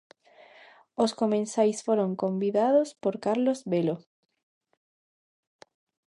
[1.03, 3.95] Os comensais foron convidados por Carlos Velo.